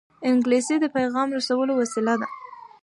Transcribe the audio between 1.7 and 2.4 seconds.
وسیله ده